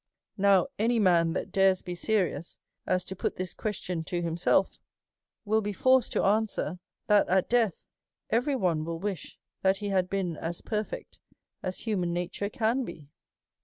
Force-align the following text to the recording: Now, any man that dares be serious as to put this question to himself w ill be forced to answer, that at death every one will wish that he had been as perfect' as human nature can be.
Now, 0.39 0.65
any 0.79 0.97
man 0.97 1.33
that 1.33 1.51
dares 1.51 1.83
be 1.83 1.93
serious 1.93 2.57
as 2.87 3.03
to 3.03 3.15
put 3.15 3.35
this 3.35 3.53
question 3.53 4.03
to 4.05 4.19
himself 4.23 4.79
w 5.45 5.57
ill 5.57 5.61
be 5.61 5.73
forced 5.73 6.11
to 6.13 6.23
answer, 6.23 6.79
that 7.05 7.29
at 7.29 7.47
death 7.47 7.83
every 8.31 8.55
one 8.55 8.83
will 8.83 8.97
wish 8.97 9.37
that 9.61 9.77
he 9.77 9.89
had 9.89 10.09
been 10.09 10.37
as 10.37 10.61
perfect' 10.61 11.19
as 11.61 11.81
human 11.81 12.13
nature 12.13 12.49
can 12.49 12.83
be. 12.83 13.11